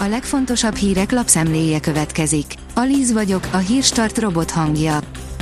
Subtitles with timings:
[0.00, 2.54] A legfontosabb hírek lapszemléje következik.
[2.74, 4.98] Alíz vagyok, a hírstart robot hangja.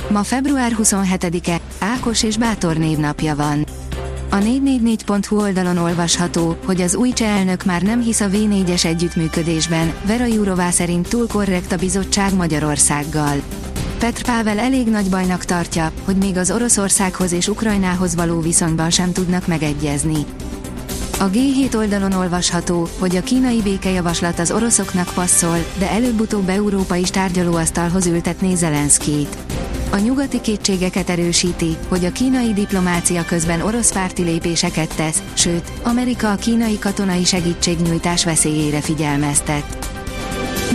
[0.09, 3.65] Ma február 27-e, Ákos és Bátor névnapja van.
[4.29, 9.93] A 444.hu oldalon olvasható, hogy az új cseh elnök már nem hisz a V4-es együttműködésben,
[10.05, 13.41] Vera Jurová szerint túl korrekt a bizottság Magyarországgal.
[13.97, 19.11] Petr Pável elég nagy bajnak tartja, hogy még az Oroszországhoz és Ukrajnához való viszonyban sem
[19.11, 20.25] tudnak megegyezni.
[21.19, 27.09] A G7 oldalon olvasható, hogy a kínai békejavaslat az oroszoknak passzol, de előbb-utóbb Európa is
[27.09, 29.37] tárgyalóasztalhoz ültetné Zelenszkét.
[29.91, 36.31] A nyugati kétségeket erősíti, hogy a kínai diplomácia közben orosz párti lépéseket tesz, sőt, Amerika
[36.31, 39.77] a kínai katonai segítségnyújtás veszélyére figyelmeztet.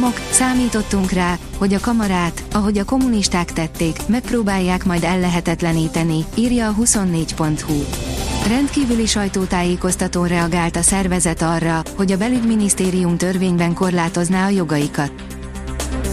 [0.00, 6.74] Mok, számítottunk rá, hogy a kamarát, ahogy a kommunisták tették, megpróbálják majd ellehetetleníteni, írja a
[6.80, 8.11] 24.hu.
[8.48, 15.12] Rendkívüli sajtótájékoztatón reagált a szervezet arra, hogy a belügyminisztérium törvényben korlátozná a jogaikat.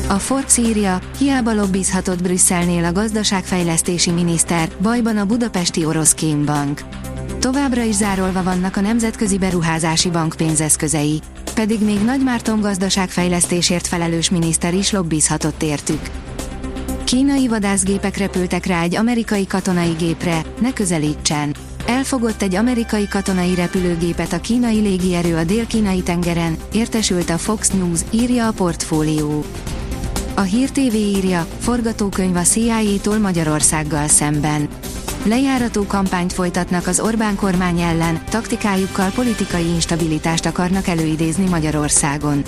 [0.07, 6.81] A Forbes írja, hiába lobbizhatott Brüsszelnél a gazdaságfejlesztési miniszter, bajban a budapesti orosz kémbank.
[7.39, 11.21] Továbbra is zárolva vannak a Nemzetközi Beruházási Bank pénzeszközei,
[11.53, 16.01] pedig még Nagy Márton gazdaságfejlesztésért felelős miniszter is lobbizhatott értük.
[17.03, 21.55] Kínai vadászgépek repültek rá egy amerikai katonai gépre, ne közelítsen.
[21.89, 27.99] Elfogott egy amerikai katonai repülőgépet a kínai légierő a dél-kínai tengeren, értesült a Fox News,
[28.11, 29.43] írja a portfólió.
[30.35, 34.67] A Hír TV írja, forgatókönyv a CIA-tól Magyarországgal szemben.
[35.23, 42.43] Lejárató kampányt folytatnak az Orbán kormány ellen, taktikájukkal politikai instabilitást akarnak előidézni Magyarországon.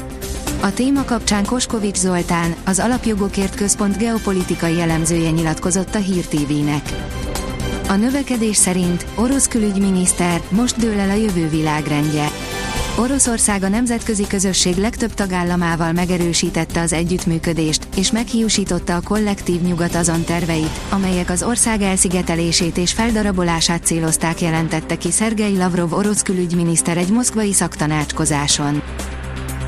[0.62, 6.90] A téma kapcsán Koskovics Zoltán, az Alapjogokért Központ geopolitikai elemzője nyilatkozott a Hír TV-nek.
[7.92, 12.28] A növekedés szerint orosz külügyminiszter most dől el a jövő világrendje.
[13.00, 20.24] Oroszország a nemzetközi közösség legtöbb tagállamával megerősítette az együttműködést, és meghiúsította a kollektív nyugat azon
[20.24, 27.10] terveit, amelyek az ország elszigetelését és feldarabolását célozták jelentette ki Szergei Lavrov orosz külügyminiszter egy
[27.10, 28.82] moszkvai szaktanácskozáson.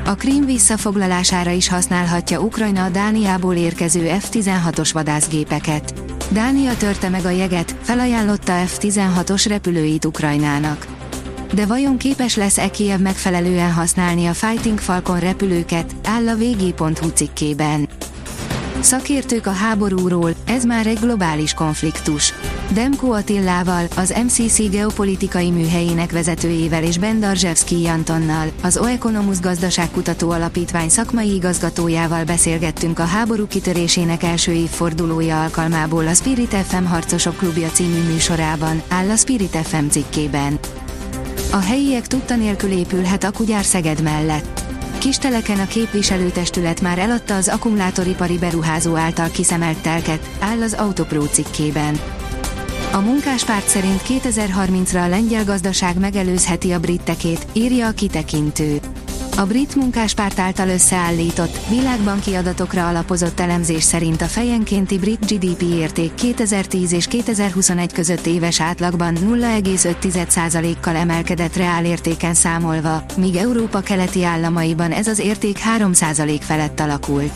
[0.04, 6.13] A Krím visszafoglalására is használhatja Ukrajna a Dániából érkező F-16-os vadászgépeket.
[6.34, 10.86] Dánia törte meg a jeget, felajánlotta F-16-os repülőit Ukrajnának.
[11.52, 17.88] De vajon képes lesz-e Kiev megfelelően használni a Fighting Falcon repülőket, áll a vg.hu cikkében.
[18.84, 22.32] Szakértők a háborúról, ez már egy globális konfliktus.
[22.72, 30.88] Demko Attillával, az MCC geopolitikai műhelyének vezetőjével és Ben Darzsevszki Antonnal, az Oeconomus gazdaságkutató alapítvány
[30.88, 38.02] szakmai igazgatójával beszélgettünk a háború kitörésének első évfordulója alkalmából a Spirit FM Harcosok Klubja című
[38.12, 40.58] műsorában, áll a Spirit FM cikkében.
[41.52, 44.63] A helyiek tudta nélkül épülhet akugyár Szeged mellett.
[45.04, 52.00] Kisteleken a képviselőtestület már eladta az akkumulátoripari beruházó által kiszemelt telket, áll az Autopro cikkében.
[52.92, 58.80] A munkáspárt szerint 2030-ra a lengyel gazdaság megelőzheti a brittekét, írja a kitekintő.
[59.36, 66.14] A brit munkáspárt által összeállított, világbanki adatokra alapozott elemzés szerint a fejenkénti brit GDP érték
[66.14, 75.06] 2010 és 2021 között éves átlagban 0,5%-kal emelkedett reálértéken számolva, míg Európa keleti államaiban ez
[75.06, 77.32] az érték 3% felett alakult.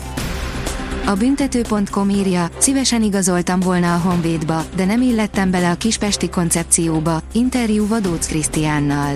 [1.05, 7.21] A büntető.com írja, szívesen igazoltam volna a Honvédba, de nem illettem bele a kispesti koncepcióba,
[7.31, 9.13] interjú Vadóc Krisztiánnal.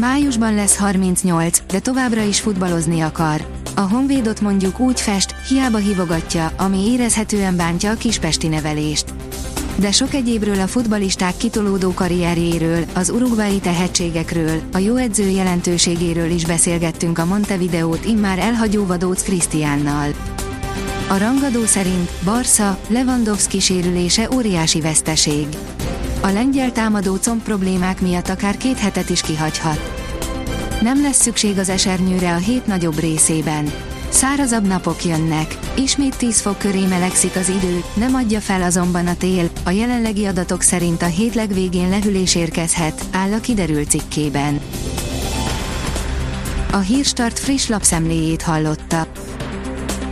[0.00, 3.46] Májusban lesz 38, de továbbra is futballozni akar.
[3.76, 9.04] A Honvédot mondjuk úgy fest, hiába hívogatja, ami érezhetően bántja a kispesti nevelést.
[9.76, 16.44] De sok egyébről a futbalisták kitolódó karrierjéről, az urugvái tehetségekről, a jó edző jelentőségéről is
[16.44, 20.08] beszélgettünk a Montevideót immár elhagyó Vadóc Krisztiánnal.
[21.08, 25.46] A rangadó szerint Barca, Lewandowski sérülése óriási veszteség.
[26.22, 29.98] A lengyel támadó comb problémák miatt akár két hetet is kihagyhat.
[30.80, 33.72] Nem lesz szükség az esernyőre a hét nagyobb részében.
[34.08, 39.16] Szárazabb napok jönnek, ismét 10 fok köré melegszik az idő, nem adja fel azonban a
[39.16, 44.60] tél, a jelenlegi adatok szerint a hét legvégén lehűlés érkezhet, áll a kiderült cikkében.
[46.72, 49.06] A Hírstart friss lapszemléjét hallotta.